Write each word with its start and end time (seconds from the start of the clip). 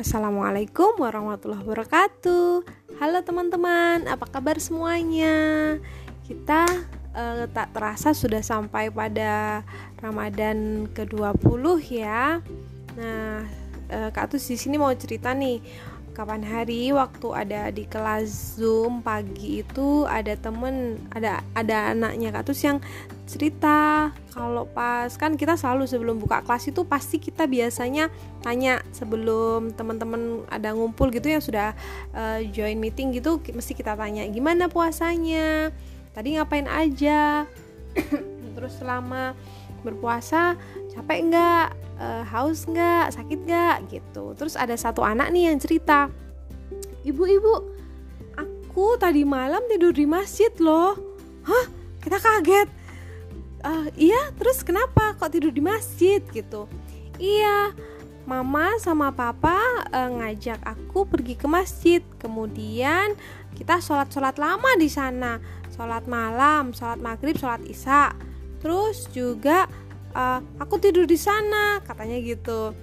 Assalamualaikum 0.00 0.96
warahmatullahi 0.96 1.60
wabarakatuh. 1.60 2.64
Halo 2.96 3.20
teman-teman, 3.20 4.08
apa 4.08 4.24
kabar 4.32 4.56
semuanya? 4.56 5.76
Kita 6.24 6.64
uh, 7.12 7.44
tak 7.52 7.76
terasa 7.76 8.16
sudah 8.16 8.40
sampai 8.40 8.88
pada 8.88 9.60
Ramadan 10.00 10.88
ke-20 10.96 11.64
ya. 12.00 12.40
Nah, 12.96 13.44
uh, 13.92 14.08
Kak 14.08 14.32
Tus 14.32 14.48
sini 14.48 14.80
mau 14.80 14.88
cerita 14.96 15.36
nih 15.36 15.60
kapan 16.10 16.42
hari 16.42 16.90
waktu 16.90 17.28
ada 17.32 17.70
di 17.70 17.86
kelas 17.86 18.58
Zoom 18.58 19.00
pagi 19.00 19.62
itu 19.62 20.04
ada 20.04 20.34
temen 20.34 20.98
ada 21.14 21.40
ada 21.54 21.94
anaknya 21.94 22.34
Kak 22.34 22.50
Tus 22.50 22.60
yang 22.66 22.82
cerita 23.30 24.10
kalau 24.34 24.66
pas 24.66 25.08
kan 25.14 25.38
kita 25.38 25.54
selalu 25.54 25.86
sebelum 25.86 26.18
buka 26.18 26.42
kelas 26.42 26.74
itu 26.74 26.82
pasti 26.82 27.22
kita 27.22 27.46
biasanya 27.46 28.10
tanya 28.42 28.82
sebelum 28.90 29.70
teman-teman 29.72 30.42
ada 30.50 30.74
ngumpul 30.74 31.14
gitu 31.14 31.30
yang 31.30 31.42
sudah 31.42 31.78
uh, 32.10 32.42
join 32.50 32.82
meeting 32.82 33.14
gitu 33.14 33.38
mesti 33.54 33.72
kita 33.72 33.94
tanya 33.94 34.26
gimana 34.26 34.66
puasanya? 34.66 35.70
Tadi 36.10 36.34
ngapain 36.34 36.66
aja? 36.66 37.46
Terus 38.58 38.72
selama 38.82 39.38
berpuasa 39.86 40.58
capek 40.92 41.30
nggak 41.30 41.79
uh, 42.00 42.24
haus 42.24 42.64
nggak 42.64 43.12
sakit 43.14 43.38
nggak 43.44 43.76
gitu. 43.92 44.32
Terus 44.34 44.56
ada 44.56 44.74
satu 44.74 45.04
anak 45.04 45.28
nih 45.30 45.52
yang 45.52 45.60
cerita 45.60 46.08
ibu-ibu 47.04 47.76
aku 48.36 48.96
tadi 48.96 49.22
malam 49.22 49.60
tidur 49.68 49.92
di 49.92 50.08
masjid 50.08 50.50
loh. 50.58 50.96
Hah? 51.44 51.66
Kita 52.00 52.16
kaget. 52.16 52.68
Uh, 53.60 53.92
iya 53.92 54.32
terus 54.40 54.64
kenapa 54.64 55.12
kok 55.20 55.36
tidur 55.36 55.52
di 55.52 55.60
masjid? 55.60 56.24
Gitu. 56.32 56.64
Iya 57.20 57.76
mama 58.24 58.78
sama 58.78 59.10
papa 59.10 59.58
uh, 59.90 60.10
ngajak 60.20 60.64
aku 60.64 61.04
pergi 61.04 61.36
ke 61.36 61.44
masjid. 61.44 62.00
Kemudian 62.16 63.16
kita 63.52 63.84
sholat 63.84 64.08
sholat 64.08 64.40
lama 64.40 64.70
di 64.80 64.88
sana. 64.88 65.36
Sholat 65.76 66.08
malam 66.08 66.72
sholat 66.72 67.00
maghrib 67.04 67.36
sholat 67.36 67.60
isya. 67.68 68.16
Terus 68.60 69.08
juga 69.12 69.68
uh, 70.14 70.40
aku 70.62 70.78
tidur 70.78 71.04
di 71.04 71.18
sana 71.18 71.82
katanya 71.84 72.18
gitu 72.22 72.74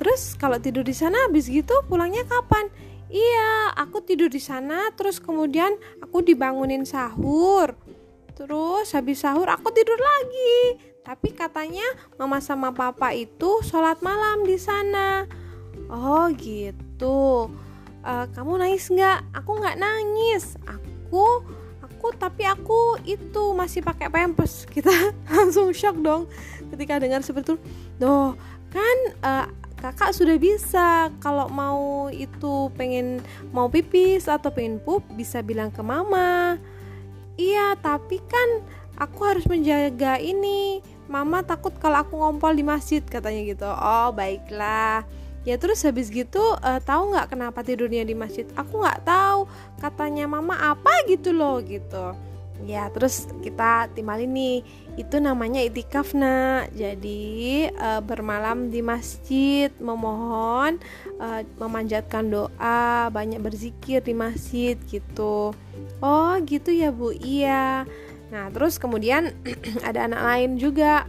terus 0.00 0.36
kalau 0.36 0.56
tidur 0.56 0.84
di 0.84 0.96
sana 0.96 1.28
habis 1.28 1.48
gitu 1.48 1.72
pulangnya 1.86 2.24
kapan 2.24 2.68
iya 3.12 3.74
aku 3.76 4.00
tidur 4.04 4.32
di 4.32 4.40
sana 4.40 4.92
terus 4.96 5.20
kemudian 5.20 5.76
aku 6.00 6.24
dibangunin 6.24 6.88
sahur 6.88 7.76
Terus 8.40 8.96
habis 8.96 9.20
sahur 9.20 9.44
aku 9.52 9.68
tidur 9.68 10.00
lagi. 10.00 10.80
Tapi 11.04 11.36
katanya 11.36 11.84
mama 12.16 12.40
sama 12.40 12.72
papa 12.72 13.12
itu 13.12 13.60
sholat 13.60 14.00
malam 14.00 14.48
di 14.48 14.56
sana. 14.56 15.28
Oh 15.92 16.24
gitu. 16.32 17.52
Uh, 18.00 18.24
kamu 18.32 18.64
nangis 18.64 18.88
nggak? 18.88 19.28
Aku 19.36 19.60
nggak 19.60 19.76
nangis. 19.76 20.56
Aku 20.64 21.44
aku 22.00 22.16
tapi 22.16 22.48
aku 22.48 22.96
itu 23.04 23.52
masih 23.52 23.84
pakai 23.84 24.08
pampers. 24.08 24.64
Kita 24.74 24.88
langsung 25.28 25.68
shock 25.76 26.00
dong 26.00 26.24
ketika 26.72 26.96
dengar 26.96 27.20
seperti 27.20 27.52
itu. 27.52 27.56
Doh 28.00 28.32
kan 28.72 28.96
uh, 29.20 29.46
kakak 29.76 30.16
sudah 30.16 30.40
bisa 30.40 31.12
kalau 31.20 31.52
mau 31.52 32.08
itu 32.08 32.72
pengen 32.72 33.20
mau 33.52 33.68
pipis 33.68 34.32
atau 34.32 34.48
pengen 34.48 34.80
pup 34.80 35.04
bisa 35.12 35.44
bilang 35.44 35.68
ke 35.68 35.82
mama 35.84 36.56
Iya, 37.40 37.72
tapi 37.80 38.20
kan 38.28 38.48
aku 39.00 39.24
harus 39.24 39.48
menjaga 39.48 40.20
ini. 40.20 40.84
Mama 41.08 41.40
takut 41.40 41.72
kalau 41.80 42.04
aku 42.04 42.20
ngompol 42.20 42.52
di 42.52 42.60
masjid 42.60 43.00
katanya 43.00 43.40
gitu. 43.48 43.64
Oh, 43.64 44.12
baiklah. 44.12 45.08
Ya 45.40 45.56
terus 45.56 45.80
habis 45.88 46.12
gitu 46.12 46.40
uh, 46.40 46.80
tahu 46.84 47.16
nggak 47.16 47.32
kenapa 47.32 47.64
tidurnya 47.64 48.04
di 48.04 48.12
masjid? 48.12 48.44
Aku 48.60 48.84
nggak 48.84 49.08
tahu. 49.08 49.48
Katanya 49.80 50.28
mama 50.28 50.56
apa 50.56 50.92
gitu 51.08 51.32
loh 51.32 51.64
gitu. 51.64 52.12
Ya 52.68 52.92
terus 52.92 53.24
kita 53.40 53.88
timbal 53.96 54.20
ini 54.20 54.60
itu 55.00 55.16
namanya 55.16 55.64
itikaf 55.64 56.12
nak. 56.12 56.68
Jadi 56.76 57.72
uh, 57.72 58.04
bermalam 58.04 58.68
di 58.68 58.84
masjid 58.84 59.72
memohon, 59.80 60.76
uh, 61.16 61.40
memanjatkan 61.56 62.28
doa, 62.28 63.08
banyak 63.08 63.40
berzikir 63.40 64.04
di 64.04 64.12
masjid 64.12 64.76
gitu. 64.92 65.56
Oh 66.04 66.32
gitu 66.44 66.68
ya 66.68 66.92
bu, 66.92 67.16
iya. 67.16 67.88
Nah 68.28 68.52
terus 68.52 68.76
kemudian 68.76 69.32
ada 69.88 70.04
anak 70.04 70.20
lain 70.20 70.60
juga 70.60 71.08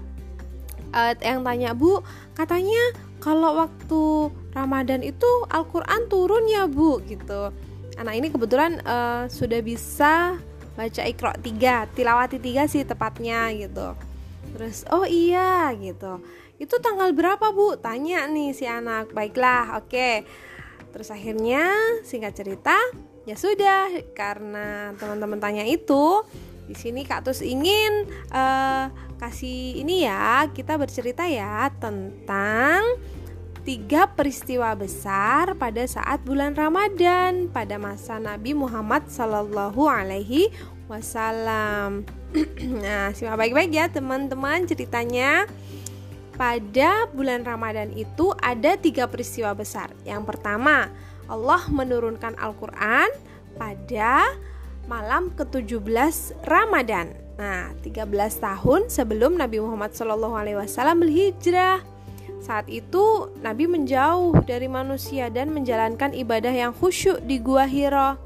uh, 0.95 1.13
yang 1.19 1.43
tanya 1.43 1.75
bu, 1.75 1.99
katanya 2.31 3.10
kalau 3.21 3.53
waktu 3.61 4.33
Ramadan 4.51 5.05
itu 5.05 5.29
Al-Quran 5.47 6.09
turun 6.09 6.49
ya 6.49 6.65
bu 6.65 6.99
gitu. 7.05 7.53
Anak 7.95 8.17
ini 8.17 8.27
kebetulan 8.33 8.81
uh, 8.81 9.29
sudah 9.29 9.61
bisa 9.61 10.41
baca 10.73 11.01
Iqra 11.05 11.37
3, 11.37 11.93
tilawati 11.93 12.41
3 12.41 12.65
sih 12.65 12.81
tepatnya 12.81 13.53
gitu. 13.53 13.93
Terus 14.57 14.83
oh 14.89 15.05
iya 15.05 15.69
gitu. 15.77 16.19
Itu 16.57 16.81
tanggal 16.81 17.13
berapa 17.13 17.53
bu? 17.53 17.77
Tanya 17.77 18.25
nih 18.25 18.57
si 18.57 18.65
anak. 18.65 19.13
Baiklah, 19.13 19.77
oke. 19.77 19.87
Okay. 19.87 20.15
Terus 20.91 21.13
akhirnya 21.13 21.71
singkat 22.03 22.35
cerita 22.35 22.75
ya 23.23 23.37
sudah 23.37 24.01
karena 24.17 24.97
teman-teman 24.97 25.37
tanya 25.37 25.63
itu 25.63 26.25
di 26.65 26.73
sini 26.73 27.05
Kak 27.05 27.27
Tus 27.27 27.45
ingin 27.45 28.09
uh, 28.33 28.89
kasih 29.21 29.85
ini 29.85 30.09
ya 30.09 30.49
kita 30.49 30.81
bercerita 30.81 31.29
ya 31.29 31.69
tentang 31.77 32.81
tiga 33.61 34.09
peristiwa 34.09 34.73
besar 34.73 35.53
pada 35.61 35.85
saat 35.85 36.25
bulan 36.25 36.57
Ramadan 36.57 37.45
pada 37.53 37.77
masa 37.77 38.17
Nabi 38.17 38.57
Muhammad 38.57 39.05
Sallallahu 39.05 39.85
Alaihi 39.85 40.49
Wasallam. 40.89 42.09
nah, 42.83 43.13
simak 43.13 43.37
baik-baik 43.37 43.69
ya 43.69 43.85
teman-teman 43.93 44.65
ceritanya. 44.65 45.45
Pada 46.33 47.05
bulan 47.13 47.45
Ramadan 47.45 47.93
itu 47.93 48.33
ada 48.41 48.73
tiga 48.73 49.05
peristiwa 49.05 49.53
besar. 49.53 49.93
Yang 50.01 50.33
pertama, 50.33 50.89
Allah 51.29 51.61
menurunkan 51.69 52.33
Al-Quran 52.41 53.13
pada 53.61 54.33
malam 54.89 55.29
ke-17 55.37 56.41
Ramadan. 56.49 57.20
Nah, 57.41 57.73
13 57.81 58.05
tahun 58.37 58.93
sebelum 58.93 59.33
Nabi 59.33 59.57
Muhammad 59.57 59.97
SAW 59.97 60.45
berhijrah. 60.77 61.81
Saat 62.37 62.69
itu 62.69 63.33
Nabi 63.41 63.65
menjauh 63.65 64.45
dari 64.45 64.69
manusia 64.69 65.25
dan 65.33 65.49
menjalankan 65.49 66.13
ibadah 66.13 66.53
yang 66.53 66.69
khusyuk 66.69 67.17
di 67.25 67.41
Gua 67.41 67.65
Hira. 67.65 68.21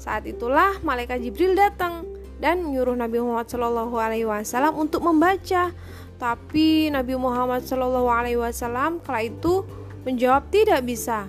Saat 0.00 0.24
itulah 0.24 0.80
malaikat 0.80 1.20
Jibril 1.20 1.52
datang 1.52 2.08
dan 2.40 2.64
menyuruh 2.64 2.96
Nabi 2.96 3.20
Muhammad 3.20 3.52
SAW 3.52 4.72
untuk 4.80 5.04
membaca. 5.04 5.68
Tapi 6.16 6.88
Nabi 6.88 7.20
Muhammad 7.20 7.68
SAW 7.68 9.04
kala 9.04 9.20
itu 9.28 9.60
menjawab 10.08 10.48
tidak 10.48 10.80
bisa. 10.88 11.28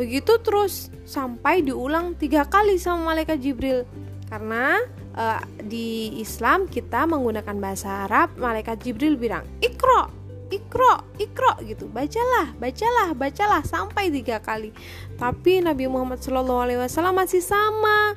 Begitu 0.00 0.40
terus 0.40 0.88
sampai 1.04 1.60
diulang 1.60 2.16
tiga 2.16 2.48
kali 2.48 2.80
sama 2.80 3.12
malaikat 3.12 3.36
Jibril. 3.36 3.84
Karena 4.32 4.80
uh, 5.18 5.42
di 5.58 6.14
Islam 6.22 6.70
kita 6.70 7.04
menggunakan 7.10 7.58
bahasa 7.58 8.06
Arab, 8.06 8.38
malaikat 8.38 8.78
Jibril 8.78 9.18
bilang 9.18 9.42
ikro, 9.58 10.06
ikro, 10.54 11.18
ikro 11.18 11.58
gitu, 11.66 11.90
bacalah, 11.90 12.54
bacalah, 12.56 13.12
bacalah 13.18 13.62
sampai 13.66 14.14
tiga 14.14 14.38
kali. 14.38 14.70
Tapi 15.18 15.66
Nabi 15.66 15.90
Muhammad 15.90 16.22
SAW 16.22 17.10
masih 17.10 17.42
sama 17.42 18.14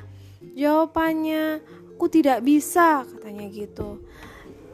jawabannya. 0.54 1.66
Aku 1.98 2.10
tidak 2.10 2.42
bisa 2.42 3.06
katanya 3.06 3.46
gitu 3.54 4.02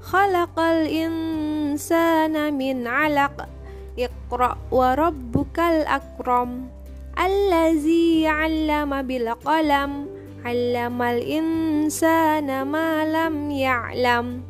Khalaqal 0.01 0.89
insana 0.89 2.49
min 2.49 2.89
'alaq. 2.89 3.45
Iqra 3.93 4.57
wa 4.73 4.97
rabbukal 4.97 5.85
akram 5.85 6.73
Allazi 7.13 8.25
'allama 8.25 9.05
bil 9.05 9.29
qalam 9.45 10.09
'allamal 10.43 11.19
insana 11.21 12.63
ma 12.63 13.03
lam 13.03 13.49
ya'lam 13.51 14.45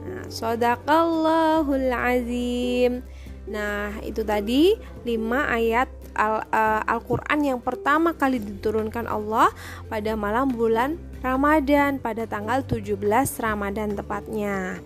Nah, 0.00 0.26
sadaqallahul 0.26 1.92
azim 1.92 3.04
Nah, 3.50 3.98
itu 4.06 4.22
tadi 4.22 4.78
5 5.02 5.10
ayat 5.58 5.90
Al, 6.14 6.42
uh, 6.50 6.82
Al-Qur'an 6.86 7.38
yang 7.42 7.62
pertama 7.62 8.14
kali 8.14 8.42
diturunkan 8.42 9.06
Allah 9.06 9.50
pada 9.86 10.14
malam 10.18 10.50
bulan 10.50 10.98
Ramadan 11.22 11.98
pada 12.02 12.26
tanggal 12.26 12.62
17 12.66 12.98
Ramadan 13.42 13.94
tepatnya. 13.94 14.78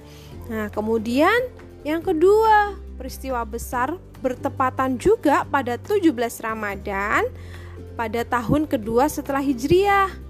Nah, 0.49 0.69
kemudian 0.73 1.37
yang 1.85 2.01
kedua, 2.01 2.77
peristiwa 2.97 3.45
besar 3.45 3.97
bertepatan 4.25 4.97
juga 4.97 5.45
pada 5.45 5.77
17 5.77 6.09
Ramadan 6.41 7.29
pada 7.95 8.25
tahun 8.25 8.65
kedua 8.65 9.07
setelah 9.13 9.45
Hijriah. 9.45 10.24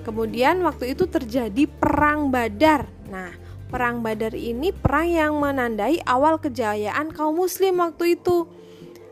Kemudian 0.00 0.64
waktu 0.64 0.96
itu 0.96 1.04
terjadi 1.04 1.68
perang 1.68 2.32
Badar. 2.32 2.88
Nah, 3.12 3.30
perang 3.68 4.00
Badar 4.00 4.32
ini 4.32 4.72
perang 4.72 5.08
yang 5.08 5.32
menandai 5.36 6.00
awal 6.08 6.40
kejayaan 6.40 7.12
kaum 7.12 7.36
muslim 7.36 7.78
waktu 7.84 8.16
itu. 8.16 8.48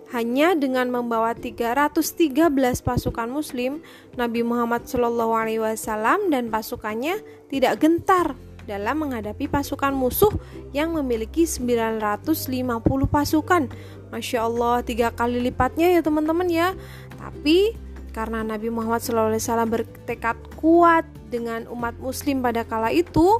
Hanya 0.08 0.56
dengan 0.56 0.88
membawa 0.88 1.36
313 1.36 2.80
pasukan 2.80 3.28
muslim, 3.28 3.84
Nabi 4.16 4.40
Muhammad 4.40 4.88
SAW 4.88 6.32
dan 6.32 6.48
pasukannya 6.48 7.20
tidak 7.52 7.76
gentar 7.76 8.32
dalam 8.64 9.04
menghadapi 9.04 9.48
pasukan 9.48 9.92
musuh 9.92 10.32
yang 10.72 10.96
memiliki 10.96 11.44
950 11.44 13.08
pasukan. 13.08 13.68
Masya 14.08 14.44
Allah, 14.44 14.80
tiga 14.80 15.12
kali 15.12 15.44
lipatnya 15.44 15.92
ya 15.92 16.00
teman-teman 16.00 16.48
ya. 16.48 16.72
Tapi 17.20 17.76
karena 18.18 18.42
Nabi 18.42 18.66
Muhammad 18.66 18.98
SAW 18.98 19.38
bertekad 19.70 20.34
kuat 20.58 21.06
dengan 21.30 21.70
umat 21.70 21.94
Muslim 22.02 22.42
pada 22.42 22.66
kala 22.66 22.90
itu, 22.90 23.38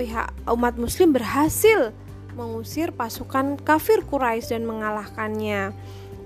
pihak 0.00 0.32
umat 0.48 0.80
Muslim 0.80 1.12
berhasil 1.12 1.92
mengusir 2.32 2.96
pasukan 2.96 3.60
kafir 3.60 4.00
Quraisy 4.08 4.56
dan 4.56 4.64
mengalahkannya. 4.64 5.76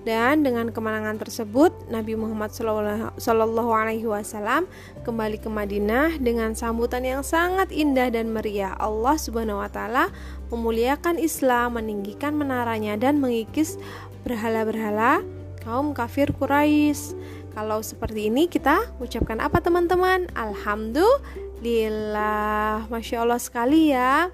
Dan 0.04 0.44
dengan 0.44 0.68
kemenangan 0.68 1.16
tersebut, 1.16 1.72
Nabi 1.88 2.12
Muhammad 2.12 2.52
Wasallam 2.52 4.68
kembali 5.00 5.40
ke 5.40 5.48
Madinah 5.48 6.20
dengan 6.20 6.52
sambutan 6.52 7.08
yang 7.08 7.24
sangat 7.24 7.72
indah 7.72 8.12
dan 8.12 8.28
meriah. 8.28 8.76
Allah 8.76 9.16
Subhanahu 9.16 9.64
Wa 9.64 9.72
Taala 9.72 10.04
memuliakan 10.52 11.16
Islam, 11.16 11.80
meninggikan 11.80 12.36
menaranya 12.36 13.00
dan 13.00 13.16
mengikis 13.16 13.80
berhala-berhala 14.28 15.24
kaum 15.64 15.96
kafir 15.96 16.36
Quraisy. 16.36 17.16
Kalau 17.54 17.78
seperti 17.86 18.34
ini 18.34 18.50
kita 18.50 18.90
ucapkan 18.98 19.38
apa 19.38 19.62
teman-teman? 19.62 20.26
Alhamdulillah, 20.34 22.90
masya 22.90 23.22
Allah 23.22 23.38
sekali 23.38 23.94
ya. 23.94 24.26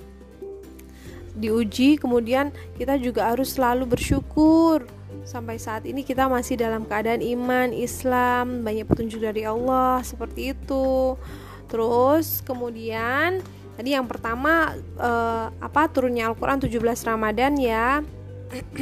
Diuji, 1.36 2.00
kemudian 2.00 2.48
kita 2.80 2.96
juga 2.96 3.28
harus 3.28 3.60
selalu 3.60 3.92
bersyukur. 3.92 4.88
Sampai 5.28 5.60
saat 5.60 5.84
ini 5.84 6.00
kita 6.00 6.32
masih 6.32 6.56
dalam 6.56 6.88
keadaan 6.88 7.20
iman 7.20 7.76
Islam 7.76 8.64
banyak 8.64 8.88
petunjuk 8.88 9.20
dari 9.20 9.44
Allah 9.44 10.00
seperti 10.00 10.56
itu. 10.56 11.20
Terus 11.68 12.40
kemudian 12.40 13.44
tadi 13.76 13.92
yang 13.92 14.08
pertama 14.08 14.72
eh, 14.96 15.46
apa 15.60 15.92
turunnya 15.92 16.32
Al-Quran 16.32 16.64
17 16.64 16.72
Ramadan 17.04 17.52
ya. 17.60 18.00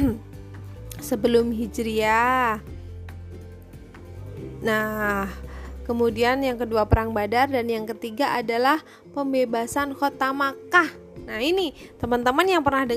Sebelum 1.11 1.51
Hijriah 1.51 2.78
nah 4.59 5.29
kemudian 5.87 6.43
yang 6.43 6.59
kedua 6.59 6.85
perang 6.85 7.15
Badar 7.15 7.49
dan 7.49 7.65
yang 7.65 7.87
ketiga 7.87 8.35
adalah 8.35 8.83
pembebasan 9.15 9.95
kota 9.95 10.31
Makkah 10.35 11.09
Nah 11.29 11.37
ini 11.45 11.77
teman-teman 12.01 12.41
yang 12.49 12.65
pernah 12.65 12.89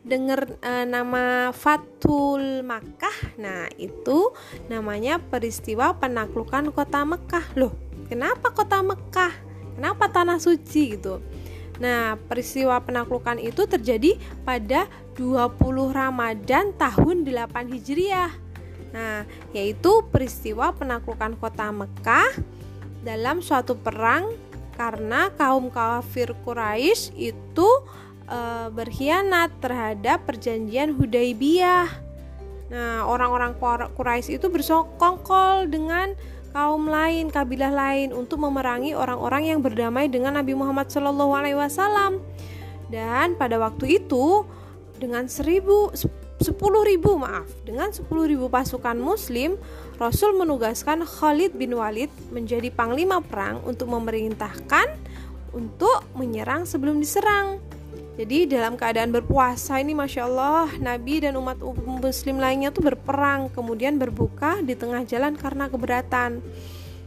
dengar 0.00 0.48
e, 0.64 0.72
nama 0.88 1.52
Fatul 1.52 2.64
Makkah, 2.64 3.36
nah 3.36 3.68
itu 3.76 4.32
namanya 4.72 5.20
peristiwa 5.20 5.92
penaklukan 5.92 6.72
kota 6.72 7.04
Mekah 7.04 7.44
loh. 7.60 7.76
Kenapa 8.08 8.56
kota 8.56 8.80
Mekah? 8.80 9.36
Kenapa 9.76 10.08
tanah 10.08 10.40
suci 10.40 10.96
gitu? 10.96 11.20
Nah, 11.82 12.14
peristiwa 12.30 12.78
penaklukan 12.78 13.36
itu 13.42 13.66
terjadi 13.66 14.14
pada 14.46 14.86
20 15.18 15.58
Ramadan 15.90 16.70
tahun 16.78 17.26
8 17.26 17.74
Hijriah. 17.74 18.43
Nah, 18.94 19.26
yaitu 19.50 20.06
peristiwa 20.06 20.70
penaklukan 20.70 21.34
kota 21.42 21.74
Mekah 21.74 22.30
dalam 23.02 23.42
suatu 23.42 23.74
perang 23.74 24.30
karena 24.78 25.34
kaum 25.34 25.66
kafir 25.66 26.30
Quraisy 26.46 27.10
itu 27.18 27.68
e, 28.30 28.38
berkhianat 28.70 29.50
terhadap 29.58 30.22
perjanjian 30.30 30.94
Hudaibiyah. 30.94 31.90
Nah, 32.70 33.02
orang-orang 33.10 33.58
Quraisy 33.98 34.38
itu 34.38 34.46
bersokongkol 34.46 35.66
dengan 35.66 36.14
kaum 36.54 36.86
lain, 36.86 37.34
kabilah 37.34 37.74
lain 37.74 38.14
untuk 38.14 38.38
memerangi 38.46 38.94
orang-orang 38.94 39.50
yang 39.50 39.58
berdamai 39.58 40.06
dengan 40.06 40.38
Nabi 40.38 40.54
Muhammad 40.54 40.86
SAW. 40.86 42.22
Dan 42.94 43.34
pada 43.34 43.58
waktu 43.58 43.98
itu 43.98 44.46
dengan 45.02 45.26
seribu 45.26 45.90
10.000 46.44 47.00
maaf, 47.16 47.48
dengan 47.64 47.88
10.000 47.88 48.04
pasukan 48.52 49.00
muslim, 49.00 49.56
Rasul 49.96 50.36
menugaskan 50.36 51.00
Khalid 51.08 51.56
bin 51.56 51.72
Walid 51.72 52.12
menjadi 52.28 52.68
panglima 52.68 53.24
perang 53.24 53.64
untuk 53.64 53.88
memerintahkan 53.88 54.92
untuk 55.56 56.04
menyerang 56.12 56.68
sebelum 56.68 57.00
diserang. 57.00 57.64
Jadi 58.14 58.46
dalam 58.46 58.76
keadaan 58.76 59.10
berpuasa 59.10 59.80
ini 59.80 59.96
Masya 59.96 60.22
Allah 60.28 60.70
Nabi 60.78 61.24
dan 61.24 61.34
umat 61.34 61.58
muslim 61.98 62.38
lainnya 62.38 62.70
tuh 62.70 62.86
berperang 62.86 63.50
Kemudian 63.50 63.98
berbuka 63.98 64.62
di 64.62 64.78
tengah 64.78 65.02
jalan 65.02 65.34
karena 65.34 65.66
keberatan. 65.66 66.38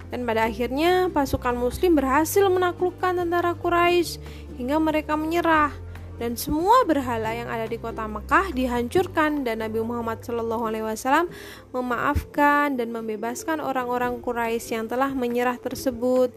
Dan 0.07 0.19
pada 0.24 0.48
akhirnya 0.48 1.07
pasukan 1.12 1.56
muslim 1.56 1.95
berhasil 1.95 2.44
menaklukkan 2.48 3.24
tentara 3.24 3.56
Quraisy 3.56 4.19
Hingga 4.57 4.80
mereka 4.84 5.13
menyerah 5.16 5.72
dan 6.17 6.33
semua 6.33 6.81
berhala 6.81 7.29
yang 7.29 7.45
ada 7.45 7.69
di 7.69 7.77
kota 7.77 8.09
Mekah 8.09 8.49
dihancurkan. 8.49 9.45
Dan 9.45 9.61
Nabi 9.61 9.85
Muhammad 9.85 10.25
SAW 10.25 11.29
memaafkan 11.69 12.73
dan 12.73 12.89
membebaskan 12.89 13.61
orang-orang 13.61 14.17
Quraisy 14.17 14.81
yang 14.81 14.85
telah 14.89 15.13
menyerah 15.13 15.61
tersebut. 15.61 16.33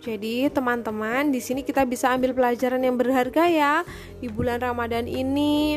Jadi 0.00 0.48
teman-teman 0.48 1.28
di 1.28 1.44
sini 1.44 1.60
kita 1.60 1.84
bisa 1.84 2.08
ambil 2.16 2.32
pelajaran 2.32 2.80
yang 2.80 2.96
berharga 2.96 3.44
ya. 3.44 3.74
Di 4.24 4.32
bulan 4.32 4.64
Ramadan 4.64 5.04
ini 5.04 5.76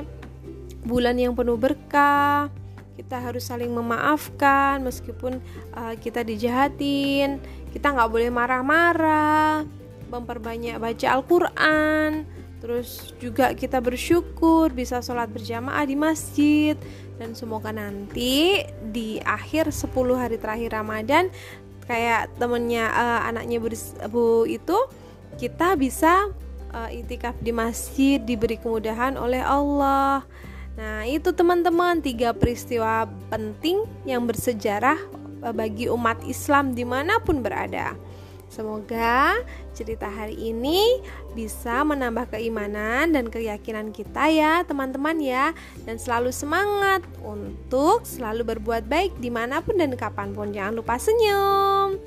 bulan 0.88 1.20
yang 1.20 1.36
penuh 1.36 1.60
berkah 1.60 2.48
kita 2.94 3.20
harus 3.20 3.50
saling 3.50 3.74
memaafkan 3.74 4.80
meskipun 4.80 5.44
uh, 5.76 6.00
kita 6.00 6.24
dijahatin. 6.24 7.44
Kita 7.76 7.92
nggak 7.92 8.08
boleh 8.08 8.32
marah-marah 8.32 9.68
memperbanyak 10.08 10.80
baca 10.80 11.08
Al-Quran 11.20 12.43
Terus 12.64 13.12
juga 13.20 13.52
kita 13.52 13.84
bersyukur 13.84 14.72
bisa 14.72 15.04
sholat 15.04 15.28
berjamaah 15.28 15.84
di 15.84 16.00
masjid 16.00 16.80
dan 17.20 17.36
semoga 17.36 17.76
nanti 17.76 18.64
di 18.88 19.20
akhir 19.20 19.68
10 19.68 19.92
hari 20.16 20.40
terakhir 20.40 20.72
Ramadan 20.72 21.28
kayak 21.84 22.32
temennya 22.40 22.88
uh, 22.88 23.28
anaknya 23.28 23.60
Bu, 24.08 24.48
itu 24.48 24.78
kita 25.36 25.76
bisa 25.76 26.32
uh, 26.72 26.88
itikaf 26.88 27.36
di 27.44 27.52
masjid 27.52 28.24
diberi 28.24 28.56
kemudahan 28.56 29.20
oleh 29.20 29.44
Allah. 29.44 30.24
Nah, 30.80 31.04
itu 31.04 31.36
teman-teman 31.36 32.00
tiga 32.00 32.32
peristiwa 32.32 33.06
penting 33.30 33.86
yang 34.10 34.26
bersejarah 34.26 34.98
eh, 35.46 35.54
bagi 35.54 35.86
umat 35.86 36.24
Islam 36.26 36.74
di 36.74 36.82
mana 36.82 37.22
pun 37.22 37.46
berada. 37.46 37.94
Semoga 38.54 39.42
cerita 39.74 40.06
hari 40.06 40.38
ini 40.38 41.02
bisa 41.34 41.82
menambah 41.82 42.30
keimanan 42.38 43.10
dan 43.10 43.34
keyakinan 43.34 43.90
kita 43.90 44.30
ya 44.30 44.62
teman-teman 44.62 45.18
ya. 45.18 45.58
Dan 45.90 45.98
selalu 45.98 46.30
semangat 46.30 47.02
untuk 47.26 48.06
selalu 48.06 48.54
berbuat 48.54 48.86
baik 48.86 49.18
di 49.18 49.34
mana 49.34 49.66
pun 49.66 49.82
dan 49.82 49.98
kapan 49.98 50.38
pun. 50.38 50.54
Jangan 50.54 50.78
lupa 50.78 51.02
senyum. 51.02 51.98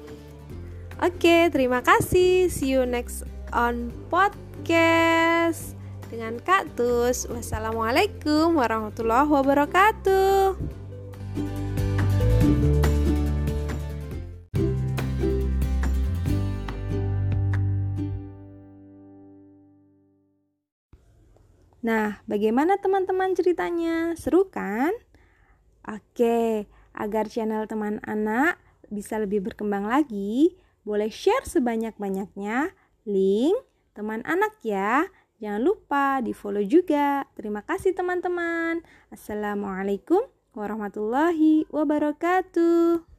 Oke 1.03 1.50
terima 1.50 1.83
kasih. 1.83 2.47
See 2.47 2.79
you 2.79 2.87
next 2.87 3.26
on 3.50 3.91
podcast 4.07 5.75
Dengan 6.07 6.38
Kaktus 6.38 7.26
Wassalamualaikum 7.26 8.55
warahmatullahi 8.55 9.26
wabarakatuh 9.26 10.86
Nah, 21.87 22.19
bagaimana 22.26 22.83
teman-teman 22.83 23.31
ceritanya? 23.38 24.19
Seru 24.19 24.50
kan? 24.50 24.90
Oke, 25.87 26.66
agar 26.90 27.31
channel 27.31 27.71
teman 27.71 28.02
anak 28.02 28.59
bisa 28.90 29.23
lebih 29.23 29.47
berkembang 29.47 29.87
lagi, 29.87 30.59
boleh 30.83 31.07
share 31.07 31.47
sebanyak-banyaknya 31.47 32.75
link 33.07 33.55
teman 33.95 34.26
anak 34.26 34.59
ya. 34.66 35.07
Jangan 35.38 35.62
lupa 35.62 36.19
di 36.26 36.35
follow 36.35 36.66
juga. 36.66 37.23
Terima 37.38 37.62
kasih 37.62 37.95
teman-teman. 37.95 38.83
Assalamualaikum 39.14 40.26
warahmatullahi 40.59 41.71
wabarakatuh. 41.71 43.16